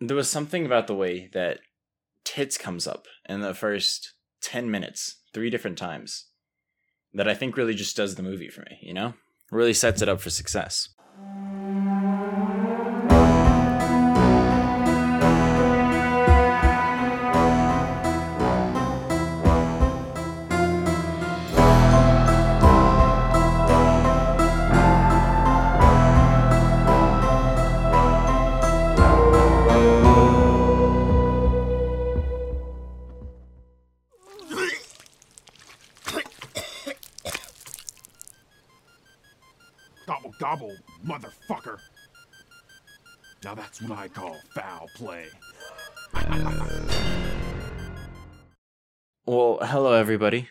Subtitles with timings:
[0.00, 1.60] there was something about the way that
[2.24, 6.26] tits comes up in the first 10 minutes, three different times,
[7.14, 9.14] that I think really just does the movie for me, you know?
[9.50, 10.88] Really sets it up for success.
[43.78, 45.26] That's what I call foul play.
[49.26, 50.48] Well, hello, everybody.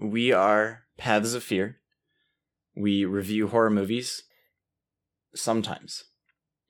[0.00, 1.78] We are Paths of Fear.
[2.76, 4.22] We review horror movies
[5.34, 6.04] sometimes.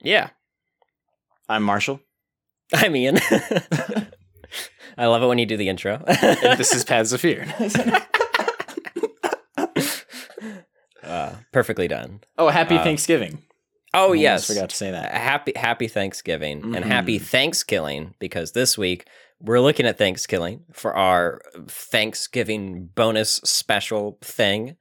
[0.01, 0.31] Yeah.
[1.49, 2.01] I'm Marshall.
[2.75, 3.19] I'm Ian.
[4.97, 6.03] I love it when you do the intro.
[6.07, 7.47] and this is Paths of Fear.
[11.03, 12.21] uh, perfectly done.
[12.39, 13.43] oh, happy Uh, Thanksgiving.
[13.95, 15.13] Oh Almost yes, forgot to say that.
[15.15, 17.23] Happy Happy Thanksgiving and happy Mhm.
[17.23, 19.07] Thanksgiving because this week
[19.41, 24.77] we're looking at Thanksgiving for our Thanksgiving bonus special thing.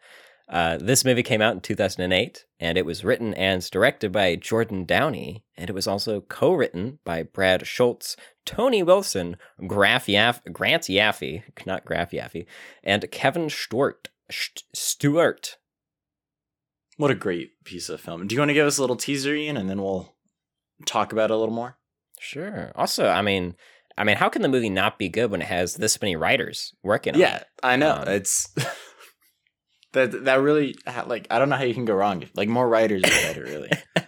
[0.49, 4.85] Uh, this movie came out in 2008, and it was written and directed by Jordan
[4.85, 9.35] Downey, and it was also co-written by Brad Schultz, Tony Wilson,
[9.67, 12.45] Graf Yaff- Grant Yaffe, not Graf Yaffe,
[12.83, 14.09] and Kevin Stewart.
[14.31, 15.57] St- Stewart.
[16.97, 18.27] What a great piece of film.
[18.27, 20.15] Do you want to give us a little teaser, Ian, and then we'll
[20.85, 21.77] talk about it a little more?
[22.19, 22.71] Sure.
[22.75, 23.55] Also, I mean,
[23.97, 26.73] I mean, how can the movie not be good when it has this many writers
[26.83, 27.23] working on it?
[27.23, 27.43] yeah.
[27.63, 27.93] I know.
[27.93, 28.49] Um, it's
[29.93, 32.25] that that really like I don't know how you can go wrong.
[32.35, 33.71] Like more writers are better, really.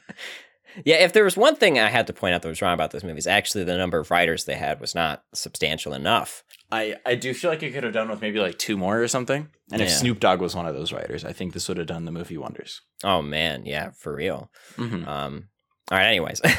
[0.85, 2.91] Yeah, if there was one thing I had to point out that was wrong about
[2.91, 6.44] this movie, is actually the number of writers they had was not substantial enough.
[6.71, 9.08] I I do feel like it could have done with maybe like two more or
[9.08, 9.49] something.
[9.71, 12.05] And if Snoop Dogg was one of those writers, I think this would have done
[12.05, 12.81] the movie wonders.
[13.03, 14.52] Oh man, yeah, for real.
[14.77, 15.08] Mm-hmm.
[15.08, 15.49] Um,
[15.92, 16.42] all right, anyways.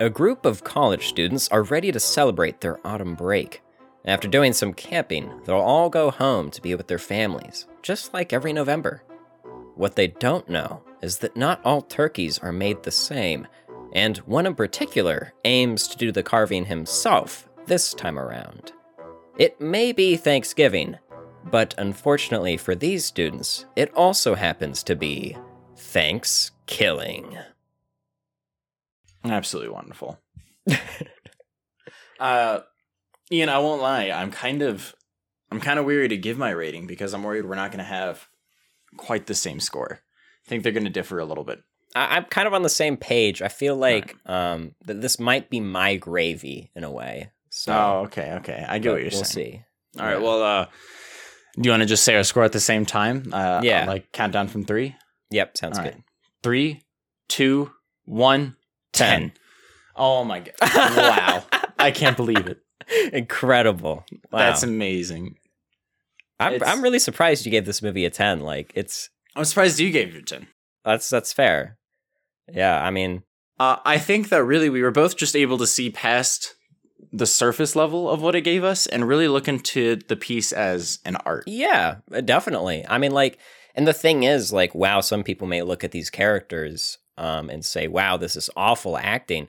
[0.00, 3.62] A group of college students are ready to celebrate their autumn break.
[4.04, 8.32] After doing some camping, they'll all go home to be with their families, just like
[8.32, 9.04] every November.
[9.76, 13.46] What they don't know is that not all turkeys are made the same,
[13.92, 18.72] and one in particular aims to do the carving himself this time around.
[19.36, 20.96] It may be Thanksgiving,
[21.44, 25.36] but unfortunately for these students, it also happens to be
[25.76, 27.36] Thanks Killing.
[29.24, 30.18] Absolutely wonderful.
[32.18, 32.60] uh
[33.30, 34.94] Ian, I won't lie, I'm kind of
[35.50, 38.26] I'm kind of weary to give my rating because I'm worried we're not gonna have
[38.96, 40.00] quite the same score.
[40.46, 41.62] I think they're gonna differ a little bit.
[41.94, 43.40] I- I'm kind of on the same page.
[43.42, 47.30] I feel like um, that this might be my gravy in a way.
[47.50, 48.64] So oh, okay, okay.
[48.68, 49.20] I get what you're saying.
[49.20, 49.64] we'll see.
[50.00, 50.18] All right.
[50.18, 50.22] Yeah.
[50.24, 50.66] Well, uh,
[51.56, 53.30] do you want to just say our score at the same time?
[53.32, 53.84] Uh, Yeah.
[53.86, 54.96] Like countdown from three.
[55.30, 55.94] Yep, sounds All good.
[55.94, 56.02] right.
[56.42, 56.82] Three,
[57.28, 57.70] two,
[58.04, 58.56] one,
[58.92, 59.32] ten.
[59.96, 60.54] Oh my god!
[60.96, 61.44] wow,
[61.78, 62.58] I can't believe it.
[63.12, 64.04] Incredible.
[64.32, 64.38] Wow.
[64.40, 65.36] That's amazing.
[66.40, 68.40] I'm, it's- I'm really surprised you gave this movie a 10.
[68.40, 70.46] Like it's I'm surprised you gave it a ten.
[70.84, 71.78] that's that's fair.
[72.52, 73.22] Yeah, I mean,
[73.58, 76.54] Uh, I think that really we were both just able to see past
[77.12, 80.98] the surface level of what it gave us and really look into the piece as
[81.04, 81.44] an art.
[81.46, 82.84] yeah, uh, definitely.
[82.88, 83.38] I mean like
[83.74, 87.64] and the thing is like wow, some people may look at these characters um and
[87.64, 89.48] say, "Wow, this is awful acting."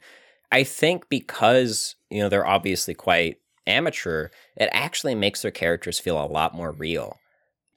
[0.52, 6.24] I think because, you know, they're obviously quite amateur, it actually makes their characters feel
[6.24, 7.18] a lot more real.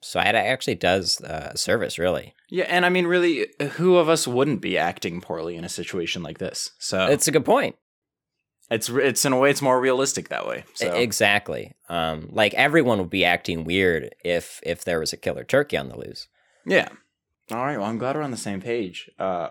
[0.01, 2.33] So it actually does uh, service, really.
[2.49, 6.23] Yeah, and I mean, really, who of us wouldn't be acting poorly in a situation
[6.23, 6.71] like this?
[6.79, 7.75] So It's a good point.
[8.71, 10.63] it's it's in a way it's more realistic that way.
[10.75, 11.73] So Exactly.
[11.89, 15.89] Um, like everyone would be acting weird if if there was a killer turkey on
[15.89, 16.27] the loose.
[16.65, 16.89] yeah.
[17.51, 17.77] All right.
[17.79, 19.09] Well, I'm glad we're on the same page.
[19.17, 19.49] Uh,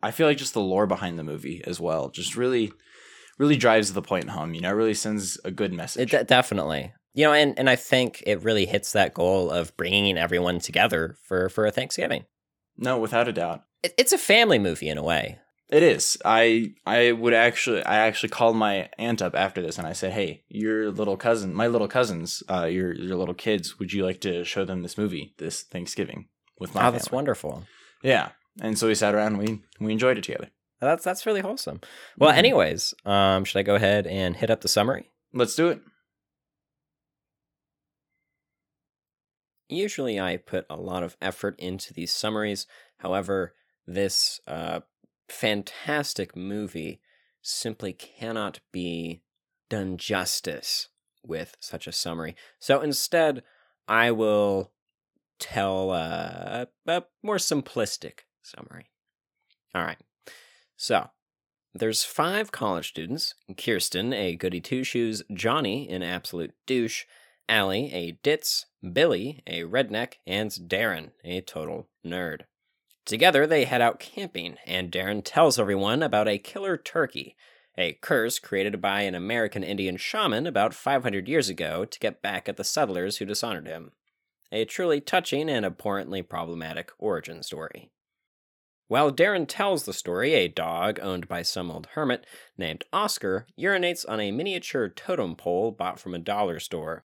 [0.00, 2.72] I feel like just the lore behind the movie as well, just really,
[3.36, 4.54] really drives the point home.
[4.54, 6.10] You know, it really sends a good It message.
[6.12, 6.92] de- definitely.
[7.16, 11.16] You know, and, and I think it really hits that goal of bringing everyone together
[11.22, 12.26] for for a Thanksgiving.
[12.76, 13.62] no, without a doubt.
[13.82, 15.38] It, it's a family movie in a way.
[15.70, 16.18] It is.
[16.24, 20.12] I I would actually I actually called my aunt up after this and I said,
[20.12, 24.20] "Hey, your little cousin, my little cousins, uh, your your little kids, would you like
[24.20, 26.28] to show them this movie this Thanksgiving
[26.60, 27.64] with my oh, that's family?" wonderful.
[28.02, 28.28] Yeah,
[28.60, 30.50] and so we sat around and we we enjoyed it together.
[30.80, 31.80] That's that's really wholesome.
[32.18, 32.38] Well, Mhm.
[32.38, 35.10] anyways, um, should I go ahead and hit up the summary?
[35.32, 35.80] Let's do it.
[39.68, 42.66] Usually, I put a lot of effort into these summaries.
[42.98, 43.54] However,
[43.86, 44.80] this uh,
[45.28, 47.00] fantastic movie
[47.42, 49.22] simply cannot be
[49.68, 50.88] done justice
[51.24, 52.36] with such a summary.
[52.58, 53.42] So instead,
[53.88, 54.72] I will
[55.38, 58.90] tell uh, a more simplistic summary.
[59.74, 59.98] All right.
[60.76, 61.10] So,
[61.74, 67.04] there's five college students Kirsten, a goody two shoes, Johnny, an absolute douche,
[67.48, 72.42] Allie, a ditz, Billy, a redneck, and Darren, a total nerd.
[73.04, 77.36] Together, they head out camping, and Darren tells everyone about a killer turkey,
[77.78, 82.48] a curse created by an American Indian shaman about 500 years ago to get back
[82.48, 83.92] at the settlers who dishonored him.
[84.50, 87.90] A truly touching and abhorrently problematic origin story.
[88.88, 92.24] While Darren tells the story, a dog owned by some old hermit
[92.56, 97.04] named Oscar urinates on a miniature totem pole bought from a dollar store.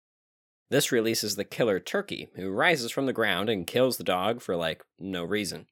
[0.74, 4.56] This releases the killer turkey, who rises from the ground and kills the dog for
[4.56, 5.68] like no reason.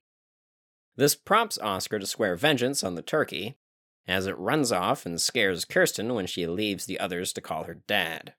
[0.96, 3.58] This prompts Oscar to swear vengeance on the turkey,
[4.08, 7.82] as it runs off and scares Kirsten when she leaves the others to call her
[7.88, 8.36] dad.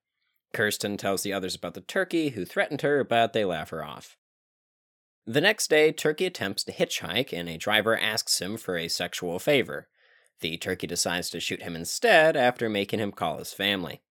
[0.53, 4.17] Kirsten tells the others about the turkey who threatened her, but they laugh her off.
[5.27, 9.41] The next day, Turkey attempts to hitchhike, and a driver asks him for a sexual
[9.41, 9.89] favor.
[10.39, 14.03] The turkey decides to shoot him instead after making him call his family.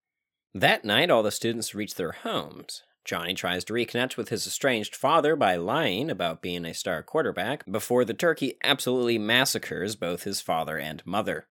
[0.53, 2.83] That night, all the students reach their homes.
[3.05, 7.69] Johnny tries to reconnect with his estranged father by lying about being a star quarterback
[7.71, 11.47] before the turkey absolutely massacres both his father and mother.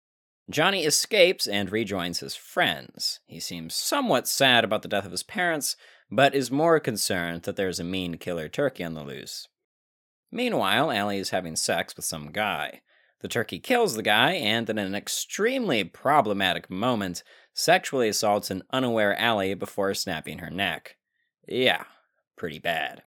[0.49, 3.20] Johnny escapes and rejoins his friends.
[3.26, 5.76] He seems somewhat sad about the death of his parents,
[6.11, 9.49] but is more concerned that there's a mean killer turkey on the loose.
[10.31, 12.82] Meanwhile, Allie is having sex with some guy.
[13.20, 17.23] The turkey kills the guy and, in an extremely problematic moment,
[17.55, 20.97] sexually assaults an unaware Allie before snapping her neck.
[21.49, 21.85] Yeah,
[22.37, 23.03] pretty bad.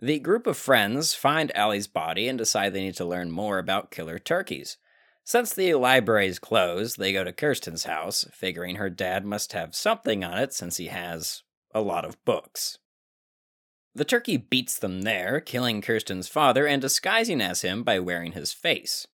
[0.00, 3.90] The group of friends find Allie's body and decide they need to learn more about
[3.90, 4.76] killer turkeys.
[5.24, 9.74] Since the library is closed, they go to Kirsten's house, figuring her dad must have
[9.74, 11.42] something on it since he has
[11.74, 12.78] a lot of books.
[13.94, 18.52] The turkey beats them there, killing Kirsten's father and disguising as him by wearing his
[18.52, 19.06] face.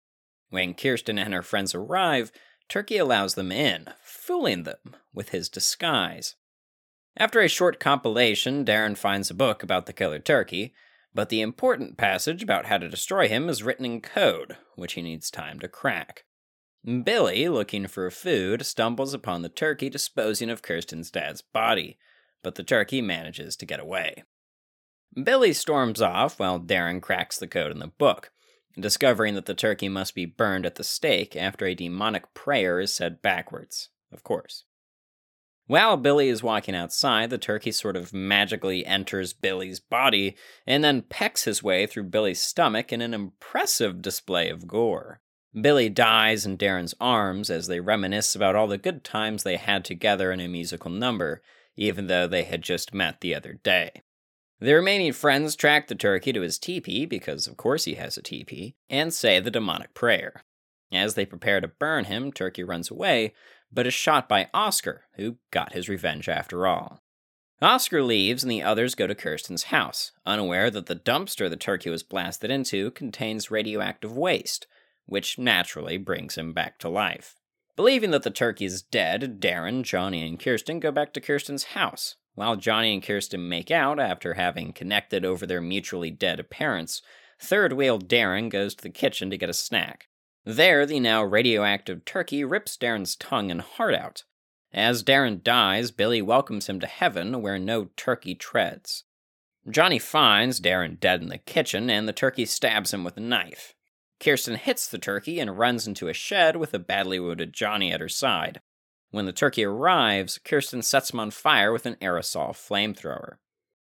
[0.51, 2.33] When Kirsten and her friends arrive,
[2.73, 6.37] Turkey allows them in, fooling them with his disguise.
[7.19, 10.73] After a short compilation, Darren finds a book about the killer turkey,
[11.15, 15.03] but the important passage about how to destroy him is written in code, which he
[15.03, 16.25] needs time to crack.
[16.83, 21.99] Billy, looking for food, stumbles upon the turkey disposing of Kirsten's dad's body,
[22.43, 24.25] but the turkey manages to get away.
[25.23, 28.32] Billy storms off while Darren cracks the code in the book,
[28.79, 32.95] discovering that the turkey must be burned at the stake after a demonic prayer is
[32.95, 34.65] said backwards, of course.
[35.67, 40.37] While Billy is walking outside, the turkey sort of magically enters Billy's body
[40.67, 45.21] and then pecks his way through Billy's stomach in an impressive display of gore.
[45.59, 49.85] Billy dies in Darren's arms as they reminisce about all the good times they had
[49.85, 51.43] together in a musical number,
[51.77, 54.03] even though they had just met the other day.
[54.63, 58.23] The remaining friends track the turkey to his teepee, because of course he has a
[58.23, 60.45] teepee, and say the demonic prayer.
[60.93, 63.35] As they prepare to burn him, Turkey runs away,
[63.73, 67.03] but is shot by Oscar, who got his revenge after all.
[67.61, 71.91] Oscar leaves and the others go to Kirsten's house, unaware that the dumpster the turkey
[71.91, 74.69] was blasted into contains radioactive waste,
[75.07, 77.35] which naturally brings him back to life.
[77.75, 82.15] Believing that the turkey is dead, Darren, Johnny, and Kirsten go back to Kirsten's house.
[82.35, 87.03] While Johnny and Kirsten make out after having connected over their mutually dead parents,
[87.39, 90.09] third wheel Darren goes to the kitchen to get a snack.
[90.45, 94.25] There, the now radioactive turkey rips Darren's tongue and heart out.
[94.73, 99.05] As Darren dies, Billy welcomes him to heaven where no turkey treads.
[99.71, 103.75] Johnny finds Darren dead in the kitchen, and the turkey stabs him with a knife.
[104.19, 108.01] Kirsten hits the turkey and runs into a shed with a badly wounded Johnny at
[108.01, 108.61] her side.
[109.13, 113.37] When the turkey arrives, Kirsten sets him on fire with an aerosol flamethrower.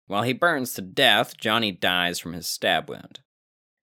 [0.07, 3.21] While he burns to death, Johnny dies from his stab wound.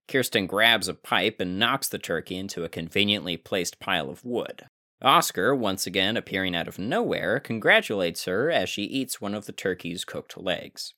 [0.08, 4.66] Kirsten grabs a pipe and knocks the turkey into a conveniently placed pile of wood.
[5.02, 9.52] Oscar, once again appearing out of nowhere, congratulates her as she eats one of the
[9.52, 10.94] turkey's cooked legs.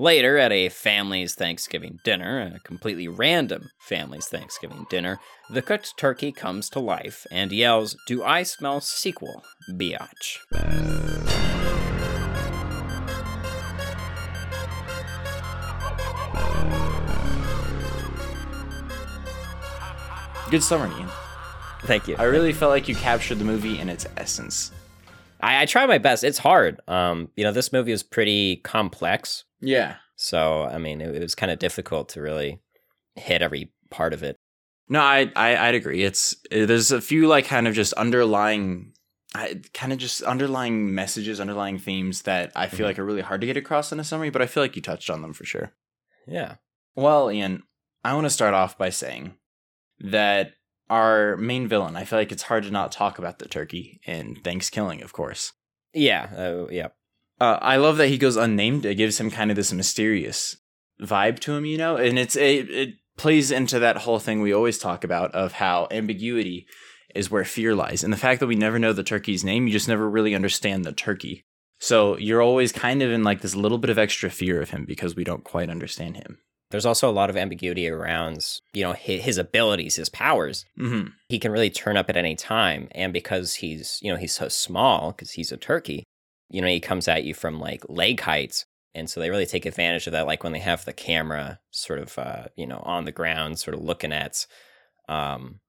[0.00, 6.32] Later, at a family's Thanksgiving dinner, a completely random family's Thanksgiving dinner, the cooked turkey
[6.32, 10.38] comes to life and yells, Do I smell sequel, biatch?
[20.50, 21.10] Good summary, Ian.
[21.82, 22.16] Thank you.
[22.18, 24.72] I really felt like you captured the movie in its essence.
[25.42, 26.24] I, I try my best.
[26.24, 26.80] It's hard.
[26.88, 29.44] Um, you know, this movie is pretty complex.
[29.60, 29.96] Yeah.
[30.16, 32.60] So, I mean, it, it was kind of difficult to really
[33.16, 34.36] hit every part of it.
[34.88, 36.02] No, I, I I'd agree.
[36.02, 38.92] It's there's a few like kind of just underlying,
[39.34, 42.88] I, kind of just underlying messages, underlying themes that I feel Mhm.
[42.90, 44.30] like are really hard to get across in a summary.
[44.30, 45.72] But I feel like you touched on them for sure.
[46.26, 46.56] Yeah.
[46.96, 47.62] Well, Ian,
[48.04, 49.34] I want to start off by saying
[50.00, 50.54] that
[50.90, 51.96] our main villain.
[51.96, 55.52] I feel like it's hard to not talk about the turkey in Thanksgiving, of course.
[55.94, 56.28] Yeah.
[56.36, 56.88] Uh, yeah.
[57.40, 58.84] Uh, I love that he goes unnamed.
[58.84, 60.56] It gives him kind of this mysterious
[61.00, 64.52] vibe to him, you know, and it's a it plays into that whole thing we
[64.52, 66.66] always talk about of how ambiguity
[67.14, 69.72] is where fear lies, and the fact that we never know the turkey's name, you
[69.72, 71.44] just never really understand the turkey.
[71.78, 74.84] So you're always kind of in like this little bit of extra fear of him
[74.84, 76.38] because we don't quite understand him.
[76.70, 80.64] There's also a lot of ambiguity around, you know, his, his abilities, his powers.
[80.76, 84.34] hmm He can really turn up at any time, and because he's, you know, he's
[84.34, 86.04] so small because he's a turkey,
[86.48, 89.66] you know, he comes at you from like leg heights, and so they really take
[89.66, 90.26] advantage of that.
[90.26, 93.74] Like when they have the camera sort of, uh, you know, on the ground, sort
[93.74, 94.46] of looking at.
[95.08, 95.60] Um,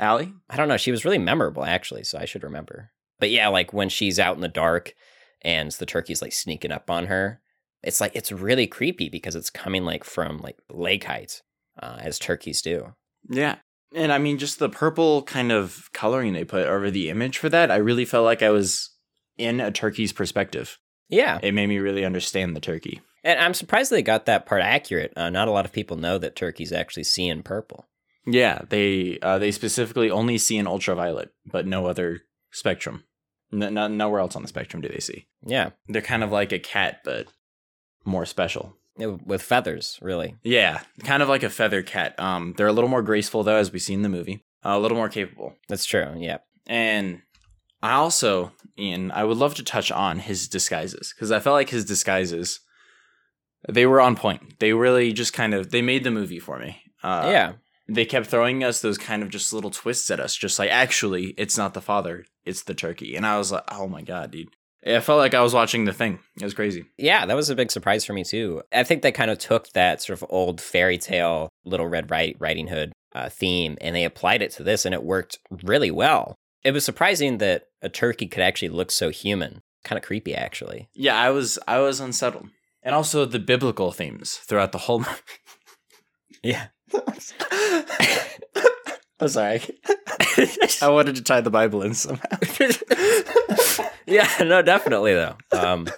[0.00, 0.76] Allie, I don't know.
[0.76, 2.90] She was really memorable, actually, so I should remember.
[3.20, 4.94] But yeah, like when she's out in the dark
[5.42, 7.40] and the turkey's like sneaking up on her,
[7.84, 11.42] it's like it's really creepy because it's coming like from like leg height,
[11.82, 12.94] uh, as turkeys do.
[13.28, 13.56] Yeah.
[13.94, 17.48] And I mean, just the purple kind of coloring they put over the image for
[17.48, 18.90] that, I really felt like I was
[19.38, 20.78] in a turkey's perspective.
[21.08, 23.00] Yeah, It made me really understand the turkey.
[23.22, 25.12] and I'm surprised they got that part accurate.
[25.16, 27.86] Uh, not a lot of people know that turkeys actually see in purple.
[28.26, 32.22] Yeah, they uh, they specifically only see in ultraviolet, but no other
[32.52, 33.04] spectrum.
[33.52, 35.26] N- n- nowhere else on the spectrum do they see.
[35.46, 37.26] Yeah, They're kind of like a cat, but
[38.04, 38.76] more special.
[38.96, 40.36] with feathers, really.
[40.44, 42.14] Yeah, kind of like a feather cat.
[42.18, 44.44] Um, they're a little more graceful though, as we see in the movie.
[44.64, 45.54] Uh, a little more capable.
[45.68, 46.14] That's true.
[46.16, 47.22] Yeah, And
[47.82, 51.68] I also, Ian, I would love to touch on his disguises because I felt like
[51.70, 52.60] his disguises,
[53.68, 54.58] they were on point.
[54.58, 56.80] They really just kind of they made the movie for me.
[57.02, 57.52] Uh, yeah,
[57.88, 61.34] they kept throwing us those kind of just little twists at us, just like actually,
[61.36, 63.16] it's not the father, it's the turkey.
[63.16, 64.48] And I was like, oh my god, dude.
[64.86, 66.18] I felt like I was watching the thing.
[66.36, 66.84] It was crazy.
[66.98, 68.62] Yeah, that was a big surprise for me too.
[68.72, 72.36] I think they kind of took that sort of old fairy tale Little Red Ri-
[72.38, 76.34] Riding Hood uh, theme and they applied it to this, and it worked really well.
[76.62, 79.60] It was surprising that a turkey could actually look so human.
[79.84, 80.88] Kind of creepy, actually.
[80.94, 82.48] Yeah, I was I was unsettled.
[82.82, 85.04] And also the biblical themes throughout the whole.
[86.42, 86.66] Yeah.
[89.20, 89.62] I'm sorry.
[90.82, 92.22] I wanted to tie the Bible in somehow.
[94.06, 95.36] yeah, no, definitely though.
[95.52, 95.88] Um,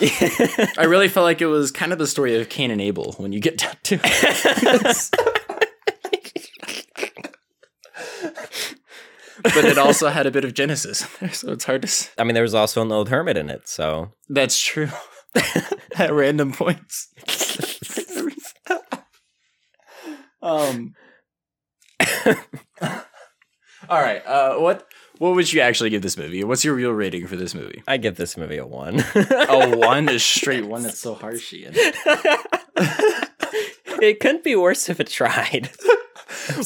[0.00, 3.32] I really felt like it was kind of the story of Cain and Abel when
[3.32, 5.10] you get down to it.
[9.42, 11.88] but it also had a bit of Genesis in there, so it's hard to.
[11.88, 14.88] s- I mean, there was also an old hermit in it, so That's true.
[15.96, 17.08] At random points.
[20.42, 20.94] um.
[23.88, 24.24] All right.
[24.26, 24.86] Uh, what
[25.18, 26.42] what would you actually give this movie?
[26.44, 27.82] What's your real rating for this movie?
[27.86, 29.00] I give this movie a one.
[29.14, 30.82] A one, is straight one.
[30.82, 31.72] That's so harsh, Ian.
[34.00, 35.70] it couldn't be worse if it tried.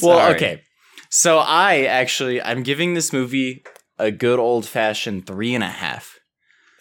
[0.03, 0.63] Well, okay.
[1.11, 3.65] So I actually I'm giving this movie
[3.99, 6.19] a good old fashioned three and a half.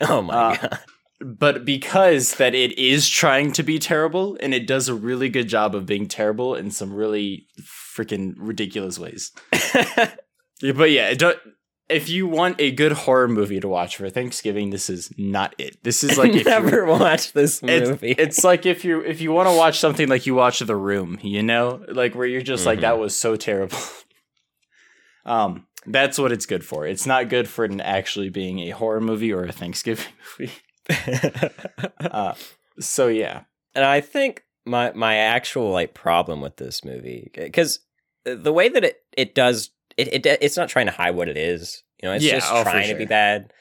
[0.01, 0.79] Oh my Uh, god.
[1.21, 5.47] But because that it is trying to be terrible and it does a really good
[5.47, 9.31] job of being terrible in some really freaking ridiculous ways.
[10.61, 11.37] But yeah, don't,
[11.89, 15.83] if you want a good horror movie to watch for Thanksgiving, this is not it.
[15.83, 18.11] This is like if never watched this movie.
[18.17, 21.19] it's like if you if you want to watch something like you watch The Room,
[21.21, 22.83] you know, like where you're just like Mhm.
[22.83, 23.77] that was so terrible.
[25.25, 26.87] um, that's what it's good for.
[26.87, 30.05] It's not good for it actually being a horror movie or a Thanksgiving
[30.39, 30.53] movie.
[31.99, 32.33] Uh,
[32.79, 33.41] so yeah,
[33.73, 37.79] and I think my my actual like problem with this movie because
[38.25, 41.37] the way that it it does it, it it's not trying to hide what it
[41.37, 41.83] is.
[42.01, 43.51] You know, it's Yeah, just oh, trying to be bad.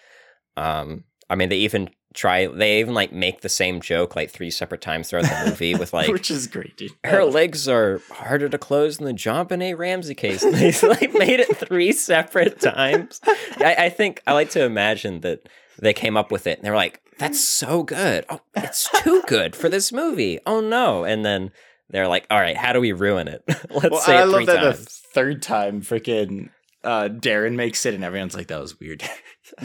[0.56, 2.46] Um, I mean, they even try.
[2.46, 5.92] They even like make the same joke like three separate times throughout the movie with
[5.92, 6.08] like.
[6.10, 6.92] which is great, dude.
[7.04, 10.42] her legs are harder to close than the JonBenét Ramsey case.
[10.42, 13.20] And they like made it three separate times.
[13.58, 16.70] I, I think I like to imagine that they came up with it and they
[16.70, 18.24] were like, "That's so good.
[18.28, 20.38] Oh, it's too good for this movie.
[20.46, 21.52] Oh no!" And then
[21.90, 23.42] they're like, "All right, how do we ruin it?
[23.70, 26.50] Let's well, say I it love three that the times." third time, freaking
[26.82, 29.02] uh, Darren makes it, and everyone's like, "That was weird."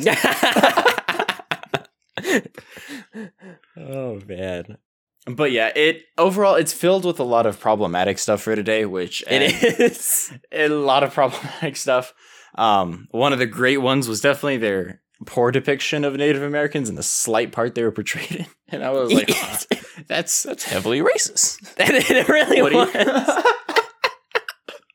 [3.77, 4.77] oh man,
[5.25, 9.23] but yeah, it overall it's filled with a lot of problematic stuff for today, which
[9.27, 12.13] it is a lot of problematic stuff.
[12.55, 16.97] Um, one of the great ones was definitely their poor depiction of Native Americans and
[16.97, 19.57] the slight part they were portrayed in, and I was like, "Huh,
[20.07, 22.93] "That's that's heavily racist." it really What was.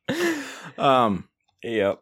[0.09, 1.28] you- Um,
[1.62, 2.00] Yep.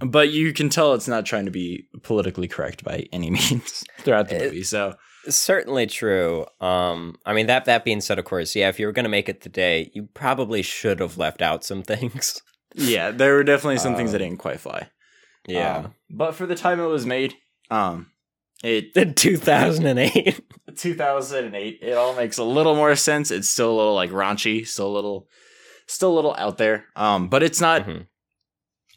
[0.00, 4.28] but you can tell it's not trying to be politically correct by any means throughout
[4.28, 4.62] the It- movie.
[4.64, 4.94] So
[5.28, 6.46] Certainly true.
[6.60, 9.28] Um, I mean that that being said, of course, yeah, if you were gonna make
[9.28, 12.40] it today, you probably should have left out some things.
[12.74, 14.88] yeah, there were definitely some things that Um, didn't quite fly.
[15.46, 15.76] Yeah.
[15.76, 17.34] Um, but for the time it was made,
[17.70, 18.10] um,
[18.62, 20.40] it In 2008.
[20.76, 23.30] 2008, it all makes a little more sense.
[23.30, 25.28] It's still a little like raunchy, still a little,
[25.86, 26.86] still a little out there.
[26.96, 27.86] Um, but it's not.
[27.86, 28.06] Mhm.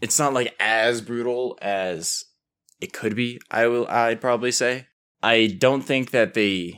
[0.02, 2.24] It's not like as brutal as
[2.80, 3.40] it could be.
[3.52, 3.88] I will.
[3.88, 4.88] I'd probably say.
[5.22, 6.76] I don't think that the.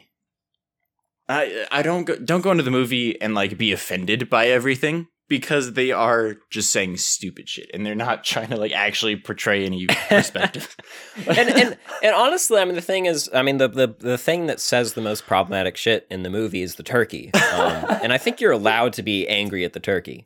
[1.29, 5.07] I I don't go, don't go into the movie and like be offended by everything
[5.31, 9.65] because they are just saying stupid shit and they're not trying to like actually portray
[9.65, 10.75] any perspective.
[11.25, 14.47] and and and honestly, I mean, the thing is, I mean, the the the thing
[14.47, 17.41] that says the most problematic shit in the movie is the turkey, um,
[18.03, 20.25] and I think you're allowed to be angry at the turkey.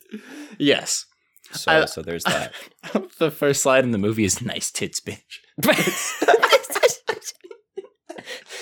[0.57, 1.05] yes.
[1.51, 2.51] So I- so there's that.
[3.19, 5.21] the first slide in the movie is nice tits, bitch.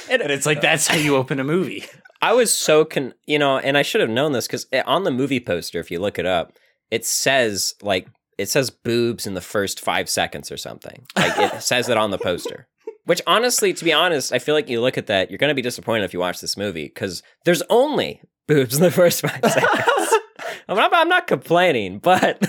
[0.10, 1.86] and And it's like that's how you open a movie.
[2.24, 5.04] I was so con, you know, and I should have known this because eh, on
[5.04, 6.58] the movie poster, if you look it up,
[6.90, 11.06] it says like it says boobs in the first five seconds or something.
[11.18, 12.70] Like it says it on the poster.
[13.04, 15.62] Which honestly, to be honest, I feel like you look at that, you're gonna be
[15.62, 20.14] disappointed if you watch this movie because there's only boobs in the first five seconds.
[20.70, 22.42] I'm not, I'm not complaining, but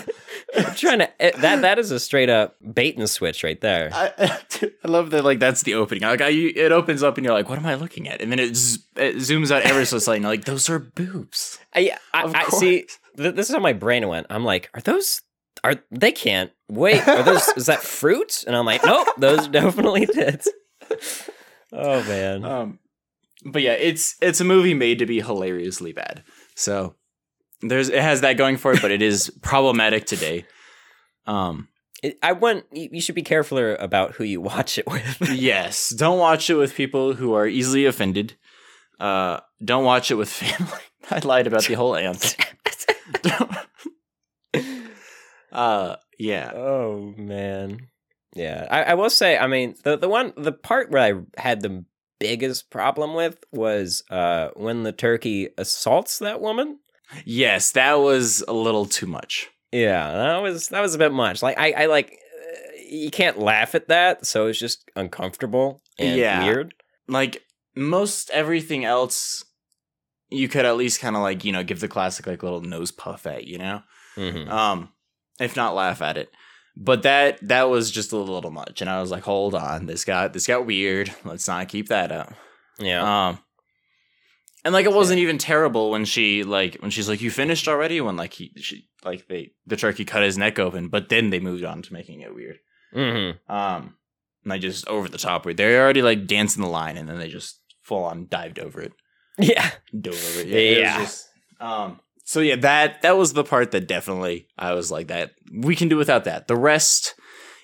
[0.56, 1.10] I'm trying to.
[1.18, 3.90] that that is a straight up bait and switch right there.
[3.92, 4.12] I,
[4.84, 5.24] I love that.
[5.24, 6.02] Like that's the opening.
[6.02, 8.20] Like I, you, it opens up and you're like, what am I looking at?
[8.20, 10.18] And then it, z- it zooms out ever so slightly.
[10.18, 11.58] And like those are boobs.
[11.74, 12.86] I, I, I see.
[13.16, 14.26] Th- this is how my brain went.
[14.30, 15.22] I'm like, are those?
[15.62, 17.06] Are they can't wait?
[17.08, 17.48] Are those?
[17.56, 18.44] is that fruit?
[18.46, 20.48] And I'm like, nope, those definitely tits.
[21.72, 22.44] Oh man.
[22.44, 22.78] Um,
[23.44, 26.22] but yeah, it's it's a movie made to be hilariously bad.
[26.54, 26.94] So
[27.68, 30.44] there's it has that going for it, but it is problematic today.
[31.26, 31.68] Um,
[32.02, 32.64] It- I want.
[32.72, 35.18] You should be careful about who you watch it with.
[35.32, 38.34] yes, don't watch it with people who are easily offended.
[39.00, 40.82] Uh, don't watch it with family.
[41.10, 42.36] I lied about the whole aunt.
[45.52, 46.52] uh, yeah.
[46.54, 47.88] oh man.
[48.34, 49.38] Yeah, I, I will say.
[49.38, 51.84] I mean, the the one the part where I had the
[52.20, 56.78] biggest problem with was uh when the turkey assaults that woman.
[57.24, 59.48] Yes, that was a little too much.
[59.72, 61.42] Yeah, that was that was a bit much.
[61.42, 66.16] Like I, I like uh, you can't laugh at that, so it's just uncomfortable and
[66.16, 66.44] Yeah.
[66.44, 66.74] weird.
[67.08, 67.42] Like
[67.76, 69.44] most everything else,
[70.30, 72.90] you could at least kind of like you know give the classic like little nose
[72.92, 73.82] puff at you know,
[74.14, 74.88] hmm um,
[75.40, 76.30] if not laugh at it.
[76.76, 80.04] But that that was just a little much, and I was like, hold on, this
[80.04, 81.12] got this got weird.
[81.24, 82.32] Let's not keep that up.
[82.78, 83.38] Yeah, Um,
[84.64, 88.00] and like it wasn't even terrible when she like when she's like, "You finished already?"
[88.00, 91.40] When like he she like they the turkey cut his neck open, but then they
[91.40, 92.58] moved on to making it weird.
[92.92, 93.96] hmm Um,
[94.42, 95.56] and they just over the top weird.
[95.56, 98.92] They're already like dancing the line, and then they just full on dived over it,
[99.38, 100.48] yeah, dove over it.
[100.50, 100.98] it was Yeah.
[101.00, 101.28] just-
[101.60, 102.00] um.
[102.26, 105.88] So yeah, that that was the part that definitely I was like that we can
[105.88, 106.48] do without that.
[106.48, 107.14] The rest,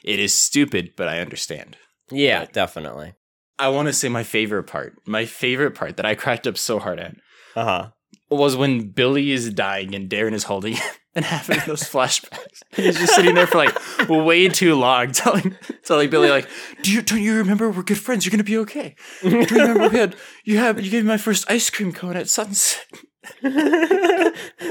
[0.05, 1.79] it is stupid, but I understand.
[2.11, 2.53] yeah, Right.
[2.53, 3.15] definitely.
[3.61, 4.97] I want to say my favorite part.
[5.07, 7.15] My favorite part that I cracked up so hard at
[7.55, 7.89] Uh huh.
[8.31, 12.63] was when Billy is dying and Darren is holding him and having those flashbacks.
[12.75, 13.77] He's just sitting there for like
[14.09, 16.49] way too long, telling telling Billy like,
[16.83, 18.25] "Do you don't you remember we're good friends?
[18.25, 18.95] You're gonna be okay.
[19.23, 22.17] Do you remember we had you have you gave me my first ice cream cone
[22.17, 22.87] at sunset?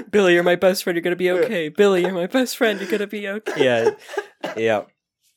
[0.09, 0.95] Billy, you're my best friend.
[0.95, 1.69] You're gonna be okay.
[1.69, 2.79] Billy, you're my best friend.
[2.79, 3.63] You're gonna be okay.
[3.63, 3.91] Yeah,
[4.57, 4.83] yeah.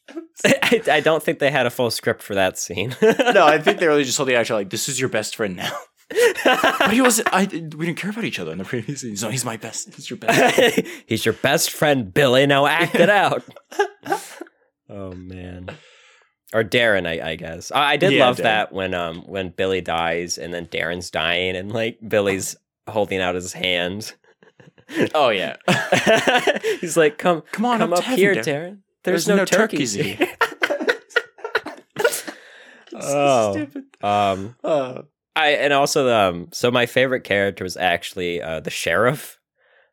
[0.45, 2.95] I, I don't think they had a full script for that scene.
[3.03, 5.57] No, I think they really just told the actor like, "This is your best friend
[5.57, 5.73] now."
[6.45, 7.29] But he wasn't.
[7.33, 9.17] I we didn't care about each other in the previous scene.
[9.17, 9.95] So he's my best.
[9.95, 10.83] He's your best.
[11.07, 12.47] He's your best friend, Billy.
[12.47, 13.43] Now act it out.
[14.91, 15.71] oh man.
[16.53, 17.73] Or Darren, I, I guess.
[17.73, 18.43] I, I did Yeah, love Darren.
[18.43, 22.57] that when um when Billy dies and then Darren's dying and like Billy's
[22.89, 24.15] holding out his hand.
[25.15, 25.57] Oh yeah.
[26.81, 28.45] He's like, "Come, Come on come up up here, Darren.
[28.45, 28.79] Darren.
[29.05, 30.37] There's There's, no, no turkeys, turkeys here."
[32.95, 33.85] oh, stupid.
[34.03, 35.03] um, Uh,
[35.35, 39.39] I and also um, so my favorite character was actually uh, the sheriff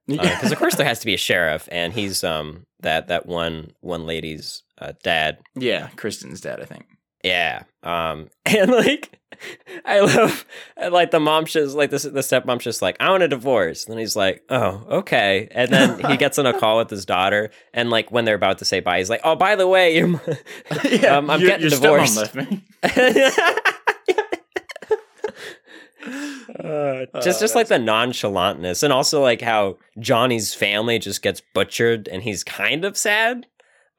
[0.08, 3.72] because of course there has to be a sheriff, and he's um that that one
[3.82, 5.40] one lady's uh, dad.
[5.56, 6.86] yeah, Kristen's dad, I think.
[7.24, 9.19] Yeah, um, and like
[9.86, 10.46] I love
[10.92, 14.00] like the mom's just like this the stepmom's just like I want a divorce, and
[14.00, 17.90] he's like oh okay, and then he gets on a call with his daughter, and
[17.90, 20.16] like when they're about to say bye, he's like oh by the way you're m-
[21.10, 22.18] um, I'm your- getting your divorced.
[22.18, 22.64] left me.
[26.64, 32.08] Uh, just just like the nonchalantness and also like how Johnny's family just gets butchered
[32.08, 33.46] and he's kind of sad.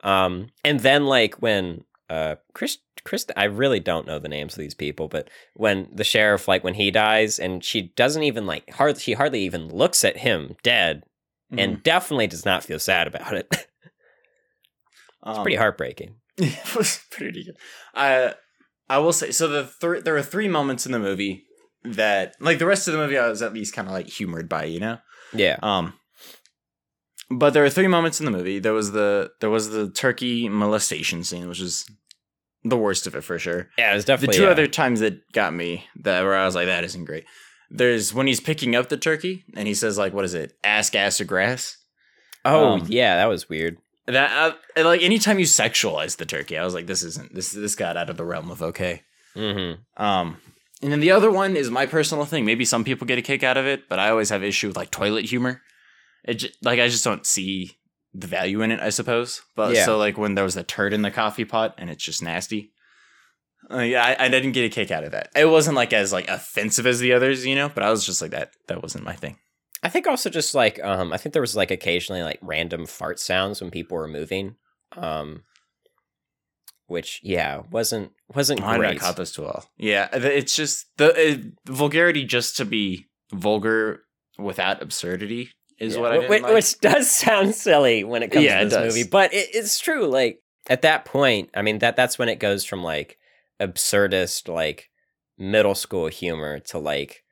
[0.02, 4.58] Um and then like when uh Chris Chris I really don't know the names of
[4.58, 8.68] these people, but when the sheriff like when he dies and she doesn't even like
[8.70, 11.04] hardly she hardly even looks at him dead
[11.52, 11.58] Mm-hmm.
[11.58, 13.48] and definitely does not feel sad about it.
[13.50, 13.66] it's
[15.22, 16.14] Um, pretty heartbreaking.
[16.38, 17.56] it was pretty good.
[17.94, 18.34] I
[18.88, 19.48] I will say so.
[19.48, 21.44] The th- there are three moments in the movie
[21.84, 24.48] that, like the rest of the movie, I was at least kind of like humored
[24.48, 24.64] by.
[24.64, 24.98] You know,
[25.32, 25.56] Yeah.
[25.62, 25.94] um.
[27.30, 28.58] But there were three moments in the movie.
[28.58, 31.88] There was the there was the turkey molestation scene, which is
[32.64, 33.68] the worst of it for sure.
[33.78, 36.44] Yeah, it was definitely The two uh, other times that got me that where I
[36.44, 37.24] was like, that isn't great.
[37.70, 40.94] There's when he's picking up the turkey and he says like, what is it, Ask
[40.94, 41.76] ass, gas, or grass?
[42.44, 43.78] Oh, um, yeah, that was weird.
[44.06, 47.76] That uh, like anytime you sexualize the turkey, I was like, this isn't this this
[47.76, 49.02] got out of the realm of okay.
[49.36, 49.78] Mhm.
[49.96, 50.38] Um,
[50.82, 52.44] and then the other one is my personal thing.
[52.44, 54.76] Maybe some people get a kick out of it, but I always have issue with
[54.76, 55.62] like toilet humor.
[56.24, 57.78] It j- like I just don't see
[58.14, 58.80] the value in it.
[58.80, 59.84] I suppose, but Yeah.
[59.84, 62.72] so like when there was a turd in the coffee pot and it's just nasty.
[63.70, 65.28] Uh, yeah, I, I didn't get a kick out of that.
[65.36, 67.68] It wasn't like as like offensive as the others, you know.
[67.68, 68.52] But I was just like that.
[68.68, 69.36] That wasn't my thing.
[69.82, 73.18] I think also just like um I think there was like occasionally like random fart
[73.20, 74.56] sounds when people were moving.
[74.96, 75.44] Um
[76.86, 78.94] which yeah, wasn't wasn't I great.
[78.94, 79.64] not caught this too well.
[79.78, 84.02] Yeah, it's just the it, vulgarity just to be vulgar
[84.38, 85.50] without absurdity
[85.80, 86.54] is Yeah, what I wh- didn't which, like.
[86.54, 88.94] which does sound silly when it comes Yeah, to it this does.
[88.96, 90.06] movie, but it, it's true.
[90.06, 93.18] Like at that point, I mean that that's when it goes from like
[93.60, 94.90] absurdist like
[95.38, 97.22] middle school humor to like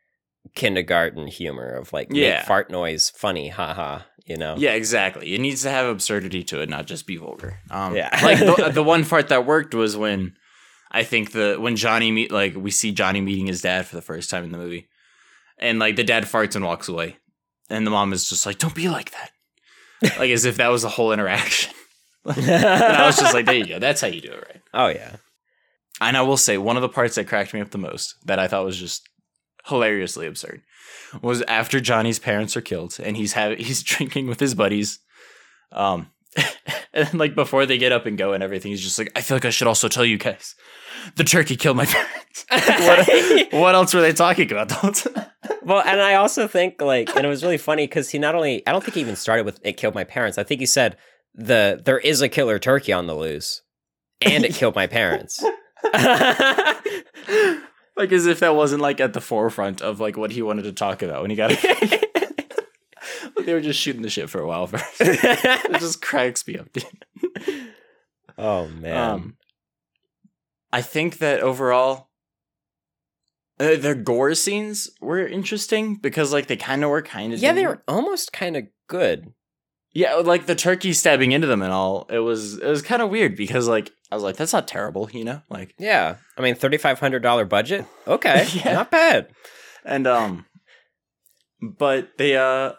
[0.54, 2.38] kindergarten humor of like Yeah.
[2.38, 4.00] make fart noise funny, haha.
[4.26, 4.56] You know?
[4.58, 5.34] Yeah, exactly.
[5.34, 7.60] It needs to have absurdity to it, not just be vulgar.
[7.70, 8.10] Um, Yeah.
[8.22, 10.34] like the, the one part that worked was when
[10.90, 14.02] I think the when Johnny meet like we see Johnny meeting his dad for the
[14.02, 14.88] first time in the movie,
[15.58, 17.16] and like the dad farts and walks away,
[17.70, 20.82] and the mom is just like, "Don't be like that," like as if that was
[20.82, 21.74] the whole interaction.
[22.24, 23.78] and I was just like, "There you go.
[23.78, 25.16] That's how you do it, right?" oh yeah.
[26.00, 28.38] And I will say one of the parts that cracked me up the most that
[28.38, 29.08] I thought was just
[29.66, 30.62] hilariously absurd
[31.22, 35.00] was after Johnny's parents are killed and he's have he's drinking with his buddies.
[35.72, 36.10] Um
[36.92, 39.36] and like before they get up and go and everything, he's just like, I feel
[39.36, 40.54] like I should also tell you guys.
[41.16, 42.44] The turkey killed my parents.
[42.50, 45.06] what, what else were they talking about?
[45.62, 48.66] Well, and I also think like, and it was really funny because he not only,
[48.66, 50.96] I don't think he even started with "it killed my parents." I think he said
[51.34, 53.62] the there is a killer turkey on the loose,
[54.20, 55.42] and it killed my parents.
[57.96, 60.72] like as if that wasn't like at the forefront of like what he wanted to
[60.72, 62.64] talk about when he got it.
[63.44, 64.84] they were just shooting the shit for a while first.
[65.00, 66.84] it just cracks me up, dude.
[68.36, 69.36] oh man, Um,
[70.72, 72.08] I think that overall,
[73.60, 77.52] uh, their gore scenes were interesting because like they kind of were kind of yeah,
[77.52, 79.32] they were almost kind of good.
[79.92, 82.06] yeah like the turkey stabbing into them and all.
[82.10, 85.08] It was it was kind of weird because like I was like that's not terrible,
[85.12, 87.84] you know, like Yeah, I mean, thirty five hundred dollar budget.
[88.06, 88.74] Okay, Yeah.
[88.74, 89.28] not bad.
[89.84, 90.44] and um,
[91.60, 92.72] but they uh.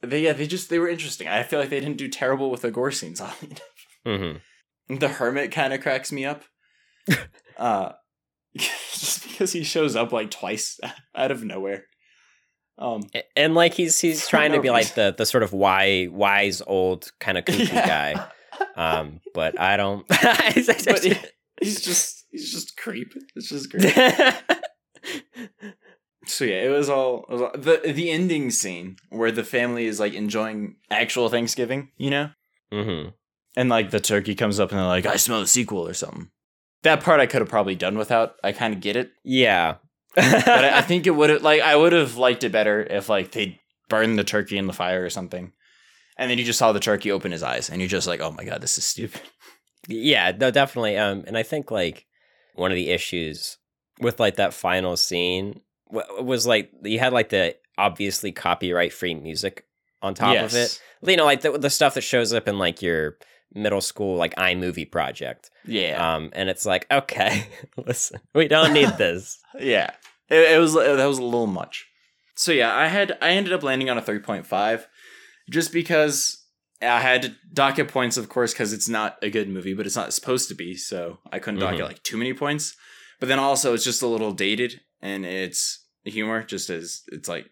[0.00, 1.26] They yeah they just they were interesting.
[1.26, 3.60] I feel like they didn't do terrible with the gore scenes on it.
[4.06, 6.44] hmm The hermit kind of cracks me up.
[7.56, 7.92] Uh
[8.56, 10.78] just because he shows up like twice
[11.14, 11.84] out of nowhere.
[12.78, 13.02] Um
[13.36, 16.62] And like he's he's trying no to be like the the sort of wise wise
[16.66, 17.86] old kind of kooky Yeah.
[18.14, 18.28] guy.
[18.76, 20.06] Um, but I don't.
[20.08, 21.14] but he-
[21.60, 23.12] he's just he's just creep.
[23.36, 23.92] It's just great.
[26.26, 29.86] so yeah, it was all, it was all the the ending scene where the family
[29.86, 32.30] is like enjoying actual Thanksgiving, you know?
[32.72, 33.08] hmm
[33.56, 36.30] And like the turkey comes up and they're like, I smell a sequel or something.
[36.82, 38.36] That part I could have probably done without.
[38.44, 39.10] I kind of get it.
[39.24, 39.76] Yeah.
[40.14, 43.08] but I, I think it would have like I would have liked it better if
[43.08, 45.52] like they burned the turkey in the fire or something,
[46.16, 48.30] and then you just saw the turkey open his eyes, and you're just like, oh
[48.32, 49.22] my god, this is stupid.
[49.86, 50.98] Yeah, no, definitely.
[50.98, 52.06] Um, and I think like
[52.54, 53.56] one of the issues
[54.00, 55.60] with like that final scene
[55.90, 59.64] was like you had like the obviously copyright free music
[60.02, 60.80] on top of it.
[61.02, 63.16] You know, like the the stuff that shows up in like your
[63.54, 65.50] middle school like iMovie project.
[65.64, 69.38] Yeah, Um, and it's like, okay, listen, we don't need this.
[69.60, 69.90] yeah.
[70.28, 71.86] It, it was that was a little much.
[72.36, 74.86] So yeah, I had I ended up landing on a three point five,
[75.50, 76.44] just because
[76.82, 79.96] I had to docket points, of course, because it's not a good movie, but it's
[79.96, 80.76] not supposed to be.
[80.76, 81.84] So I couldn't docket Mhm.
[81.88, 82.76] like too many points.
[83.20, 87.50] But then also it's just a little dated, and it's humor just as it's like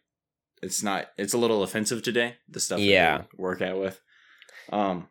[0.62, 2.36] it's not it's a little offensive today.
[2.48, 3.22] The stuff that Yeah.
[3.36, 4.00] work out with.
[4.70, 5.08] Um.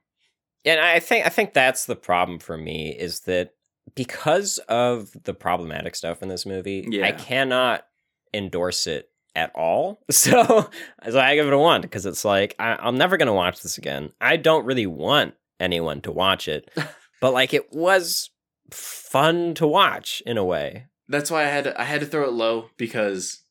[0.65, 3.51] And I think I think that's the problem for me is that
[3.93, 7.05] because of the problematic stuff in this movie, Yeah.
[7.05, 7.85] I cannot
[8.33, 10.01] endorse it at all.
[10.11, 10.69] So,
[11.09, 13.77] so I give it a one because it's like I, I'm never gonna watch this
[13.77, 14.11] again.
[14.19, 16.69] I don't really want anyone to watch it,
[17.21, 18.29] but like it was
[18.71, 20.87] fun to watch in a way.
[21.07, 23.41] That's why I had to, I had to throw it low because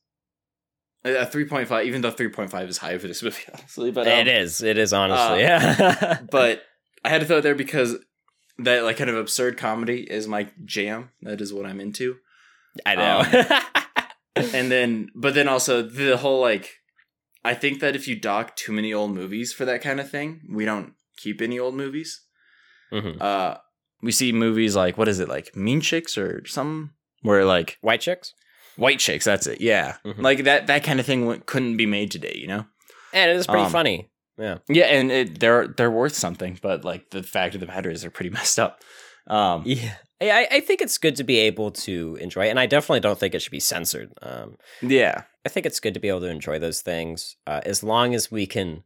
[1.05, 3.91] a three point five, even though three point five is high for this movie, honestly,
[3.91, 4.61] but um, it is.
[4.61, 5.45] It is honestly.
[5.45, 6.19] uh, yeah.
[6.29, 6.63] but
[7.05, 7.95] I had to throw it there because
[8.59, 11.11] that like kind of absurd comedy is my jam.
[11.21, 12.17] That is what I'm into.
[12.85, 13.59] I know.
[14.37, 16.69] And then, but then also the whole like,
[17.45, 20.41] I think that if you dock too many old movies for that kind of thing,
[20.49, 22.21] we don't keep any old movies.
[22.91, 23.21] Mhm.
[23.21, 23.57] Uh,
[24.01, 26.91] we see movies like what is it like Mean Chicks or some
[27.21, 28.33] where like White chicks,
[28.75, 29.23] White Chicks.
[29.25, 29.61] That's it.
[29.61, 30.21] Yeah, Mhm.
[30.21, 32.35] like that that kind of thing w- couldn't be made today.
[32.35, 32.65] You know.
[33.13, 34.09] and it is pretty Um, funny.
[34.37, 34.57] Yeah.
[34.67, 38.01] Yeah, and it, they're they're worth something, but like the fact of the matter is
[38.01, 38.81] they're pretty messed up.
[39.27, 39.95] Um, Yeah.
[40.21, 43.19] I, I think it's good to be able to enjoy it, and I definitely don't
[43.19, 44.13] think it should be censored.
[44.21, 47.83] Um, yeah, I think it's good to be able to enjoy those things uh, as
[47.83, 48.83] long as we can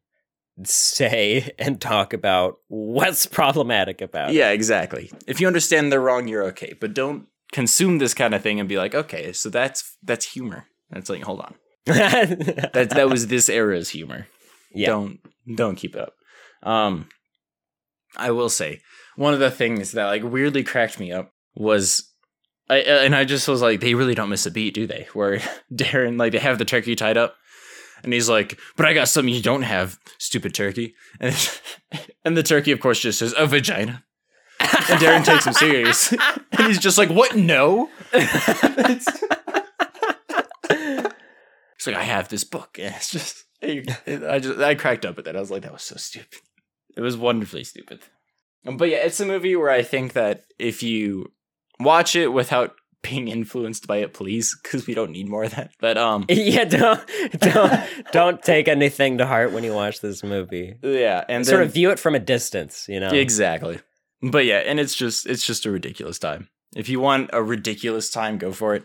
[0.64, 5.12] say and talk about what's problematic about yeah, exactly.
[5.28, 8.68] If you understand they're wrong, you're okay, but don't consume this kind of thing and
[8.68, 10.66] be like, okay, so that's that's humor.
[10.90, 11.54] That's like, hold on,
[11.86, 14.28] that that was this era's humor.
[14.74, 14.88] Yeah.
[14.88, 15.20] Don't
[15.56, 16.14] don't keep it up.
[16.64, 17.08] Um,
[18.18, 18.82] I will say
[19.16, 22.06] one of the things that like weirdly cracked me up was.
[22.72, 25.08] I, and I just was like, they really don't miss a beat, do they?
[25.14, 25.40] Where
[25.74, 27.36] Darren, like, they have the turkey tied up,
[28.04, 31.36] and he's like, "But I got something you don't have, stupid turkey." And
[32.24, 34.04] and the turkey, of course, just says, "A vagina."
[34.60, 36.12] And Darren takes him serious,
[36.52, 37.36] and he's just like, "What?
[37.36, 39.08] No." It's-
[40.70, 45.26] He's like, "I have this book," and it's just, I just, I cracked up at
[45.26, 45.36] that.
[45.36, 46.40] I was like, "That was so stupid."
[46.96, 48.02] It was wonderfully stupid.
[48.66, 51.32] Um, But yeah, it's a movie where I think that if you
[51.80, 55.72] watch it without being influenced by it, please, because we don't need more of that.
[55.80, 57.02] But um, yeah, don't
[57.40, 60.76] don't don't take anything to heart when you watch this movie.
[60.82, 63.10] yeah, and sort then- of view it from a distance, you know.
[63.12, 63.80] Exactly.
[64.22, 66.50] But yeah, and it's just it's just a ridiculous time.
[66.76, 68.84] If you want a ridiculous time, go for it.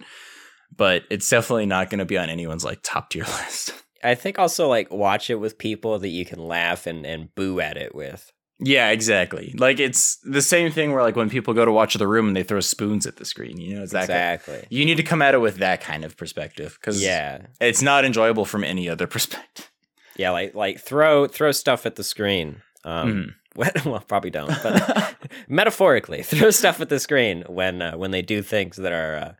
[0.76, 3.72] But it's definitely not going to be on anyone's like top tier list.
[4.04, 7.60] I think also like watch it with people that you can laugh and and boo
[7.60, 8.30] at it with.
[8.60, 9.52] yeah, exactly.
[9.58, 12.36] Like it's the same thing where like when people go to watch The Room and
[12.36, 13.58] they throw spoons at the screen.
[13.58, 14.08] You know, it's that.
[14.08, 14.66] kind- Exactly.
[14.70, 17.46] you need to come at it with that kind of perspective because Yeah.
[17.60, 19.70] it's not enjoyable from any other perspective.
[20.16, 22.62] Yeah, like like throw throw stuff at the screen.
[22.84, 23.34] Um Mhm.
[23.56, 25.16] well, well, probably don't, but
[25.48, 29.32] metaphorically, throw stuff at the screen when uh, when they do things that are uh,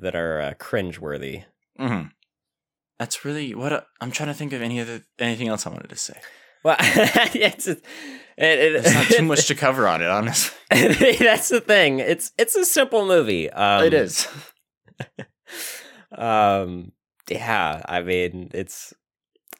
[0.00, 1.44] that are uh, cringeworthy.
[1.80, 2.10] Mhm.
[2.98, 4.62] That's really what I- I'm trying to think of.
[4.62, 6.14] Any other anything else I wanted to say?
[6.64, 7.82] Well, it's it,
[8.36, 10.56] it, There's not too much to cover on it, honestly.
[10.70, 12.00] that's the thing.
[12.00, 13.48] It's it's a simple movie.
[13.50, 14.26] Um, it is.
[16.16, 16.92] Um,
[17.30, 18.94] yeah, I mean, it's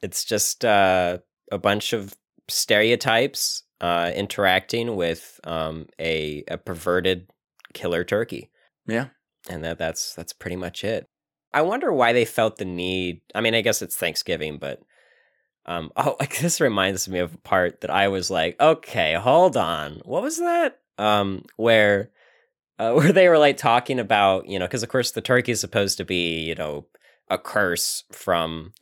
[0.03, 1.18] it's just uh,
[1.53, 2.14] a bunch of
[2.48, 7.29] stereotypes uh, interacting with um, a a perverted
[7.74, 8.51] killer turkey.
[8.87, 9.09] Yeah.
[9.51, 11.07] and that that's that's pretty much it.
[11.53, 13.21] I wonder why they felt the need.
[13.35, 14.81] I mean, I guess it's Thanksgiving, but
[15.67, 19.57] um, oh, like this reminds me of a part that I was like, okay, hold
[19.57, 20.79] on, what was that?
[20.99, 22.11] Um, where
[22.79, 25.61] uh, where they were like talking about, you know, because of course the turkey is
[25.61, 26.87] supposed to be, you know,
[27.31, 28.73] a curse from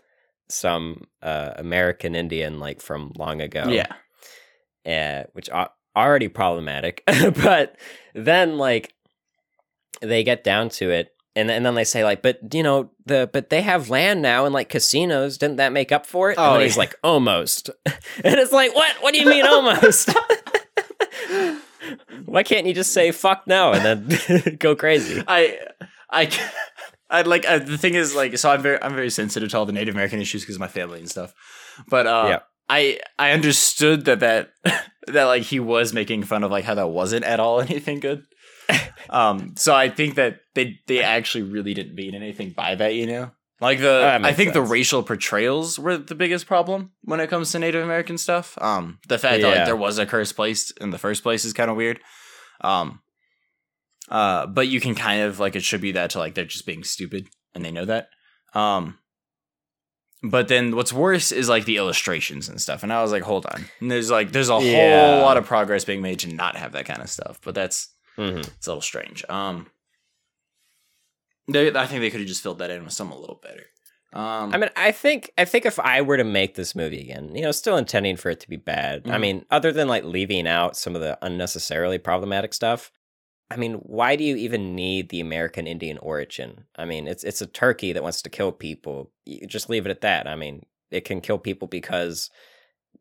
[0.48, 3.92] some uh, American Indian, like from long ago Yeah.
[4.86, 7.02] uh, which are already problematic.
[7.42, 7.76] but
[8.14, 8.94] then like
[10.00, 13.28] they get down to it, and and then they say like, but you know the
[13.32, 15.36] but they have land now and like casinos.
[15.38, 16.38] Didn't that make up for it?
[16.38, 16.80] Oh, and then he's yeah.
[16.80, 17.70] like, almost.
[17.86, 18.90] and it's like, what?
[19.02, 20.10] What do you mean almost?
[22.24, 25.22] Why can't you just say fuck no and then go crazy?
[25.28, 25.58] I
[26.10, 26.30] I
[27.10, 29.66] I like uh, the thing is like so I'm very I'm very sensitive to all
[29.66, 31.34] the Native American issues because of my family and stuff.
[31.88, 32.38] But uh Yeah.
[32.68, 34.52] I I understood that that
[35.06, 38.24] that like he was making fun of like how that wasn't at all anything good.
[39.10, 43.06] um so I think that they they actually really didn't mean anything by that, you
[43.06, 43.30] know?
[43.60, 47.58] Like the I think the racial portrayals were the biggest problem when it comes to
[47.58, 48.58] Native American stuff.
[48.60, 51.52] Um the fact that like there was a curse placed in the first place is
[51.52, 52.00] kind of weird.
[52.60, 53.00] Um
[54.08, 57.26] uh, but you can kind of like attribute that to like they're just being stupid
[57.54, 58.08] and they know that.
[58.54, 58.98] Um,
[60.22, 62.82] but then what's worse is like the illustrations and stuff.
[62.84, 63.64] And I was like, hold on.
[63.80, 65.08] And there's like there's a Yeah.
[65.10, 67.40] whole lot of progress being made to not have that kind of stuff.
[67.42, 69.24] But that's hmm it's a little strange.
[69.28, 69.66] Um,
[71.48, 73.62] they, I think they could have just filled that in with something a little better.
[74.12, 77.34] Um, I mean, I think I think if I were to make this movie again,
[77.34, 79.02] you know, still intending for it to be bad.
[79.06, 79.20] I Mhm.
[79.20, 82.90] mean, other than like leaving out some of the unnecessarily problematic stuff,
[83.50, 86.64] I mean, why do you even need the American Indian origin?
[86.76, 89.12] I mean, it's it's a turkey that wants to kill people.
[89.24, 90.26] You just leave it at that.
[90.26, 92.30] I mean, it can kill people because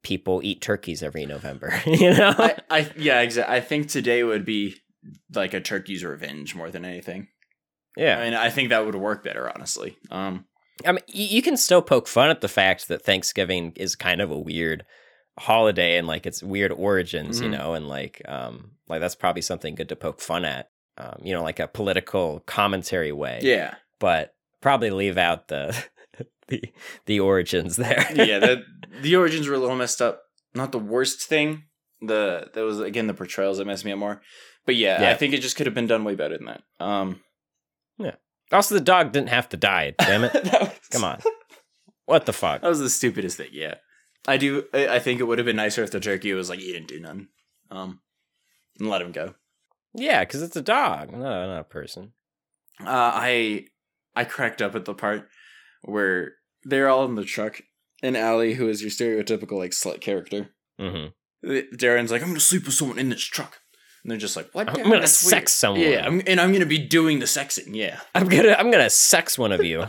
[0.04, 1.73] people eat turkeys every November.
[1.86, 2.34] you know?
[2.38, 3.56] I, I yeah, exactly.
[3.56, 4.75] I think today would be
[5.33, 7.27] like a turkey's revenge more than anything.
[7.97, 8.19] yeah.
[8.19, 9.97] I mean, I think that would work better, honestly.
[10.11, 10.45] Um,
[10.85, 14.29] I mean, you can still poke fun at the fact that Thanksgiving is kind of
[14.31, 14.85] a weird
[15.37, 17.57] holiday and like its weird origins, you Mhm.
[17.57, 20.69] know, and like um like that's probably something good to poke fun at.
[20.97, 23.39] Um, you know, like a political commentary way.
[23.41, 25.75] yeah, But probably leave out the
[26.47, 26.61] the
[27.05, 28.05] the origins there.
[28.15, 28.39] yeah.
[28.39, 28.63] The
[29.01, 30.21] the origins were a little messed up.
[30.53, 31.63] Not the worst thing.
[32.01, 34.21] The that was again the portrayals that messed me up more.
[34.65, 35.12] But yeah, Yeah.
[35.12, 36.63] I think it just could have been done way better than that.
[36.80, 37.21] Um,
[37.97, 38.15] yeah.
[38.51, 40.34] also the dog didn't have to die, damn it.
[40.43, 41.19] was- Come on.
[42.06, 42.62] What the fuck?
[42.62, 43.49] That was the stupidest thing.
[43.51, 43.75] Yeah,
[44.28, 44.65] I do.
[44.73, 46.99] I, think it would have been nicer if the turkey was like, "You didn't do
[46.99, 47.30] none,"
[47.71, 47.99] um,
[48.80, 49.34] and let him go.
[49.95, 52.13] Yeah, because it's a dog, not, not a person.
[52.80, 53.65] Uh, I
[54.15, 55.28] I cracked up at the part
[55.82, 57.62] where they're all in the truck,
[58.04, 60.49] and Allie, who is your stereotypical like slut character,
[60.80, 61.08] hmm
[61.43, 63.62] Darren's like, "I'm gonna sleep with someone in this truck,"
[64.05, 64.69] and they're just like, "What?
[64.69, 65.81] I'm gonna That's sex someone.
[65.81, 67.73] Yeah, I'm, and I'm gonna be doing the sexing.
[67.73, 69.83] Yeah, I'm gonna I'm gonna sex one of you.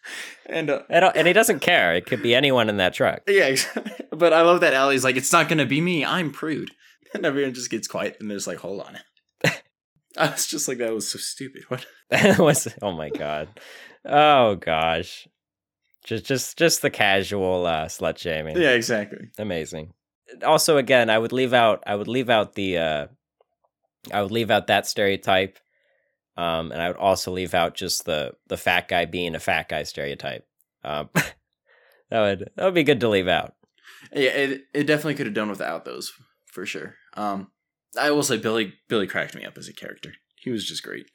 [0.46, 1.94] and uh, and, and he doesn't care.
[1.94, 3.22] It could be anyone in that truck.
[3.26, 3.56] yeah,
[4.12, 6.04] but I love that Allie's like, "It's not gonna be me.
[6.04, 6.70] I'm prude,"
[7.14, 8.98] and everyone just gets quiet, and they're just like, "Hold on."
[10.18, 11.86] I was just like, "That was so stupid." What?
[12.10, 13.48] That was oh my god.
[14.04, 15.26] Oh gosh.
[16.04, 18.58] Just just just the casual uh slut shaming.
[18.58, 19.30] Yeah, exactly.
[19.38, 19.94] Amazing.
[20.44, 23.06] Also again, I would leave out I would leave out the uh
[24.12, 25.58] I would leave out that stereotype.
[26.36, 29.68] Um and I would also leave out just the the fat guy being a fat
[29.68, 30.46] guy stereotype.
[30.82, 33.54] Um that would that would be good to leave out.
[34.12, 36.12] Yeah, it it definitely could have done without those
[36.46, 36.96] for sure.
[37.14, 37.50] Um,
[37.98, 40.14] I will say Billy Billy cracked me up as a character.
[40.36, 41.06] He was just great.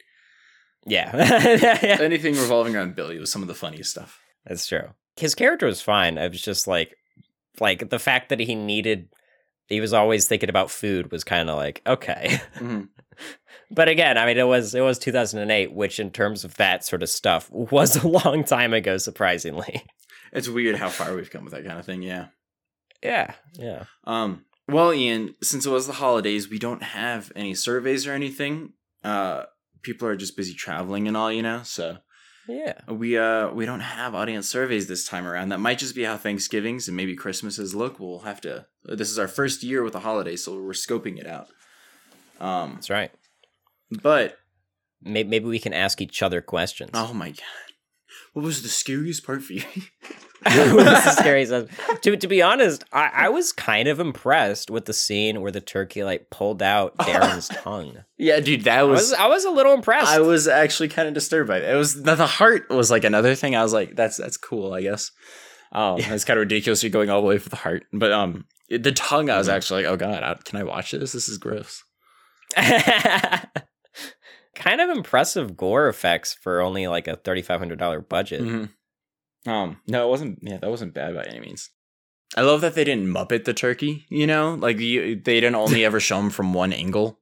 [0.86, 1.12] Yeah.
[2.00, 4.21] Anything revolving around Billy was some of the funniest stuff.
[4.45, 4.89] That's true.
[5.17, 6.17] His character was fine.
[6.17, 6.95] I was just like,
[7.60, 9.10] like the fact that he needed,
[9.68, 12.42] he was always thinking about food was kind of like okay.
[12.56, 12.90] Mhm.
[13.72, 17.04] but again, I mean, it was it was 2008, which in terms of that sort
[17.04, 18.98] of stuff was a long time ago.
[18.98, 19.84] Surprisingly,
[20.32, 22.02] It's weird how far we've come with that kind of thing.
[22.02, 22.28] Yeah.
[23.04, 23.86] yeah, yeah.
[24.06, 24.44] Um.
[24.70, 28.74] Well, Ian, since it was the holidays, we don't have any surveys or anything.
[29.02, 29.44] Uh,
[29.82, 31.62] people are just busy traveling and all, you know.
[31.64, 32.00] So
[32.48, 32.74] Yeah.
[32.88, 35.50] we uh we don't have audience surveys this time around.
[35.50, 38.00] That might just be how Thanksgivings and maybe Christmases look.
[38.00, 38.66] We'll have to.
[38.86, 41.48] This is our first year with the holidays, so we're scoping it out.
[42.40, 43.12] Um, That's right.
[43.92, 44.38] but
[45.02, 46.92] Maybe, maybe we can ask each other questions.
[46.94, 47.67] oh my god,
[48.38, 49.63] what was the scariest part for you?
[50.45, 51.45] scary.
[51.47, 51.65] stuff.
[52.02, 55.60] To to be honest, I, I was kind of impressed with the scene where the
[55.60, 57.97] turkey like pulled out Darren's tongue.
[58.17, 59.02] yeah, dude, that I was.
[59.10, 60.08] was I was a little impressed.
[60.12, 61.63] I was actually kind of disturbed by it.
[61.63, 63.56] It was the, the heart was like another thing.
[63.56, 65.12] I was like, that's that's cool, I guess.
[65.71, 66.84] Um, it's kind of ridiculous.
[66.84, 69.32] You're going all the way for the heart, but um, the tongue.
[69.32, 69.54] I was Mhm.
[69.54, 71.12] actually like, oh god, I, can I watch this?
[71.13, 71.84] This is gross.
[74.58, 78.41] Kind of impressive gore effects for only like a thirty five hundred dollar budget.
[78.41, 78.70] Mhm.
[79.46, 80.39] Um, no, it wasn't.
[80.41, 81.70] Yeah, that wasn't bad by any means.
[82.36, 84.06] I love that they didn't muppet the turkey.
[84.10, 87.20] You know, like you, they didn't only ever show him from one angle,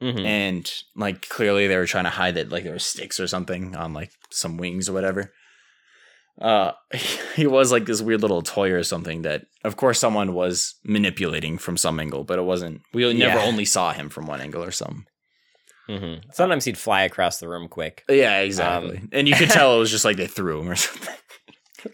[0.00, 0.24] Mhm.
[0.24, 3.74] and like clearly they were trying to hide that like there were sticks or something
[3.74, 5.32] on like some wings or whatever.
[6.40, 6.72] Uh,
[7.34, 11.58] he was like this weird little toy or something that, of course, someone was manipulating
[11.58, 12.80] from some angle, but it wasn't.
[12.94, 13.44] We never Yeah.
[13.44, 15.04] only saw him from one angle or something.
[15.90, 16.22] Mhm.
[16.32, 18.04] Sometimes he'd fly across the room quick.
[18.08, 19.02] Yeah, exactly.
[19.12, 21.14] and you could tell it was just like they threw him or something.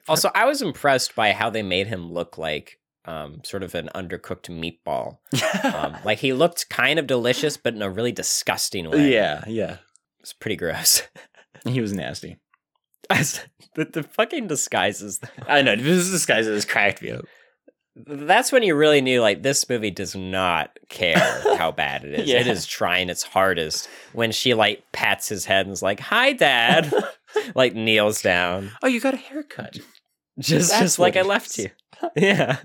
[0.09, 3.89] Also, I was impressed by how they made him look like um, sort of an
[3.95, 5.19] undercooked meatball.
[5.65, 9.13] Um, like he looked kind of delicious, but in a really disgusting way.
[9.13, 9.79] yeah, yeah.
[10.21, 11.03] it's pretty gross.
[11.65, 12.37] He was nasty.
[13.09, 15.21] the, the fucking disguises.
[15.49, 17.25] I know this disguise has cracked me up.
[17.99, 21.17] That's when you really knew like this movie does not care
[21.57, 22.29] how bad it is.
[22.29, 22.41] Yeah.
[22.41, 23.89] It is trying its hardest.
[24.13, 26.93] When she like pats his head and is like, "Hi, Dad,"
[27.55, 29.79] like kneels down, Oh, you got a haircut.
[30.39, 31.71] just That's just like I left you.
[32.17, 32.59] Yeah,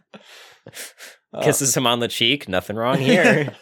[1.33, 1.41] Oh.
[1.41, 2.49] kisses him on the cheek.
[2.49, 3.55] Nothing wrong here.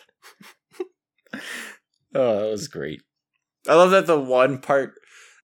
[2.15, 3.03] Oh, that was great.
[3.67, 4.95] I love that the one part.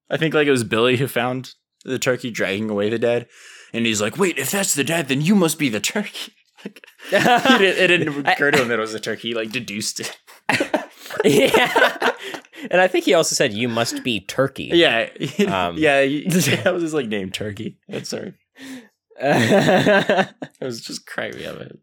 [0.09, 1.53] I think like it was Billy who found
[1.83, 3.27] the turkey dragging away the dead,
[3.75, 6.33] and he's like, "Wait, if that's the dad, then you must be the turkey."
[6.65, 9.27] Like, didn't, it didn't occur to him that it was a turkey.
[9.29, 10.17] He like deduced it.
[11.23, 12.11] yeah,
[12.71, 15.09] and I think he also said, "You must be Turkey." Yeah,
[15.47, 16.01] Um, yeah.
[16.05, 17.77] that was his like name, Turkey.
[17.87, 18.33] That's sorry.
[19.19, 21.77] It was just crazy of it.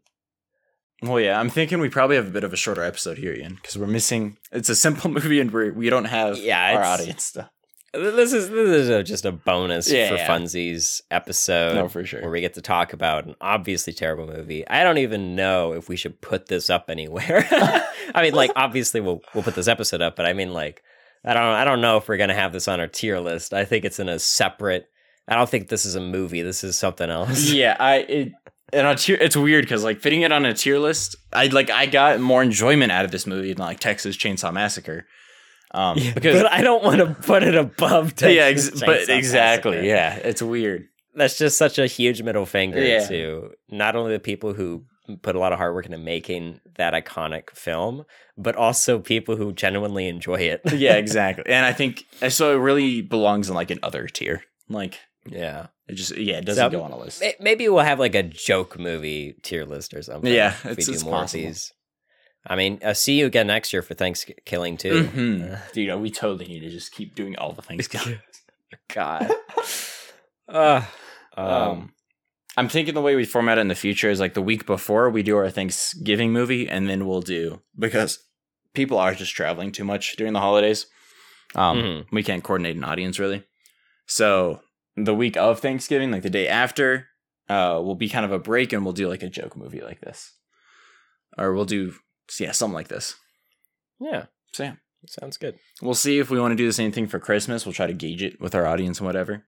[1.01, 3.55] Well, yeah, I'm thinking we probably have a bit of a shorter episode here, Ian,
[3.55, 4.37] because we're missing.
[4.51, 7.49] It's a simple movie, and we we don't have Yeah, our audience stuff.
[7.93, 10.27] This is this is a, just a bonus Yeah, for yeah.
[10.27, 11.75] funsies episode.
[11.75, 12.21] No, for sure.
[12.21, 14.67] Where we get to talk about an obviously terrible movie.
[14.67, 17.45] I don't even know if we should put this up anywhere.
[18.15, 20.81] I mean, like obviously we'll we'll put this episode up, but I mean, like
[21.23, 23.53] I don't I don't know if we're gonna have this on our tier list.
[23.53, 24.89] I think it's in a separate.
[25.27, 26.41] I don't think this is a movie.
[26.41, 27.51] This is something else.
[27.51, 28.31] yeah, I it
[28.73, 29.17] and on tier.
[29.21, 32.41] It's weird because like fitting it on a tier list, I like I got more
[32.41, 35.05] enjoyment out of this movie than like Texas Chainsaw Massacre.
[35.73, 38.15] Um, because but I don't want to put it above.
[38.15, 39.87] Texas yeah, ex- but exactly, Massacre.
[39.87, 40.87] yeah, it's weird.
[41.15, 43.07] that's just such a huge middle finger Yeah.
[43.07, 44.85] to not only the people who
[45.21, 48.05] put a lot of hard work into making that iconic film,
[48.37, 50.61] but also people who genuinely enjoy it.
[50.73, 51.45] Yeah, exactly.
[51.47, 52.53] and I think so.
[52.55, 54.43] It really belongs in like an other tier.
[54.69, 55.67] Like yeah.
[55.87, 57.23] it just yeah, it doesn't So, go on a list.
[57.39, 60.31] Maybe we'll have like a joke movie tier list or something.
[60.33, 61.43] Yeah, if we it's- do more possible.
[61.45, 61.73] of these.
[62.45, 65.03] I mean, uh, see you again next year for Thanksgiving too.
[65.05, 65.71] Mhm.
[65.73, 67.87] Dude, we totally need to just keep doing all the things.
[68.93, 69.31] God.
[70.47, 70.81] uh,
[71.37, 71.93] um, um,
[72.57, 75.09] I'm thinking the way we format it in the future is like the week before
[75.09, 78.19] we do our Thanksgiving movie, and then we'll do because
[78.73, 80.85] people are just traveling too much during the holidays.
[81.55, 82.05] Um, Mhm.
[82.11, 83.43] we can't coordinate an audience really.
[84.05, 84.61] So
[84.95, 87.07] the week of Thanksgiving, like the day after,
[87.49, 90.01] uh, will be kind of a break, and we'll do like a joke movie like
[90.01, 90.33] this,
[91.37, 91.93] or we'll do
[92.39, 93.15] yeah something like this.
[93.99, 94.73] yeah, So yeah,
[95.07, 95.55] sounds good.
[95.81, 97.65] we'll see if we want to do the same thing for Christmas.
[97.65, 99.45] We'll try to gauge it with our audience and whatever.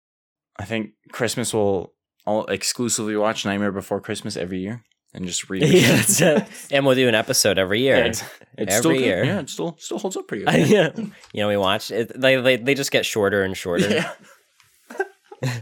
[0.57, 1.93] I think Christmas will
[2.25, 5.63] all exclusively watch Nightmare Before Christmas every year and just read.
[5.63, 6.47] yeah, it.
[6.71, 7.97] and we'll do an episode every year.
[7.97, 8.23] Yeah, it's,
[8.57, 9.23] it's Every still year.
[9.23, 10.67] Yeah, it still still holds up pretty good.
[10.67, 10.89] yeah.
[10.95, 12.19] You know, we watch it.
[12.19, 13.89] They, they they just get shorter and shorter.
[13.89, 14.11] Yeah.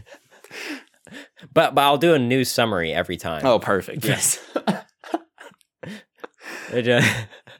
[1.52, 3.44] But but I'll do a new summary every time.
[3.46, 4.04] Oh, perfect.
[4.04, 4.40] Yes,
[6.72, 7.04] It,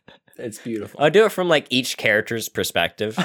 [0.38, 1.00] it's beautiful.
[1.02, 3.18] I'll do it from like each character's perspective.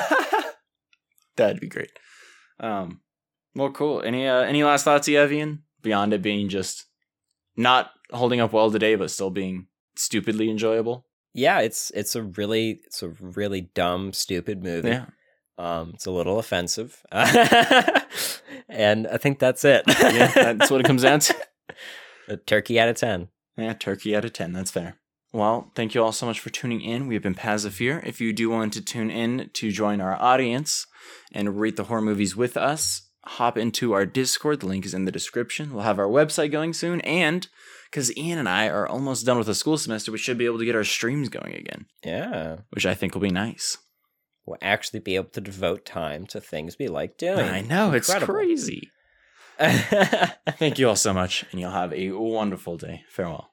[1.36, 1.92] That'd be great.
[2.60, 3.02] Um,
[3.56, 4.02] well, cool.
[4.02, 5.64] Any uh, any last thoughts you have, Ian?
[5.82, 6.86] Beyond it being just
[7.56, 11.06] not holding up well today, but still being stupidly enjoyable.
[11.34, 14.90] yeah, it's it's a really it's a really dumb, stupid movie.
[14.90, 15.06] Yeah.
[15.58, 19.84] Um, it's a little offensive, and I think that's it.
[19.88, 21.36] Yeah, that's what it comes down to.
[22.30, 23.28] A turkey out of ten.
[23.58, 24.54] Yeah, turkey out of 10.
[24.54, 24.96] That's fair.
[25.32, 27.08] Well, thank you all so much for tuning in.
[27.08, 28.02] We have been Paths of Fear.
[28.06, 30.88] If you do want to tune in to join our audience
[31.32, 34.60] and rate the horror movies with us, hop into our Discord.
[34.62, 35.72] The link is in the description.
[35.72, 37.00] We'll have our website going soon.
[37.02, 37.48] And
[37.92, 40.58] because Ian and I are almost done with the school semester, we should be able
[40.58, 43.78] to get our streams going again, Yeah, which I think will be nice.
[44.48, 47.40] we'll actually be able to devote time to things we like doing.
[47.48, 48.90] I know, it's crazy.
[49.60, 53.04] Thank you all so much, and you'll have a wonderful day.
[53.10, 53.52] Farewell.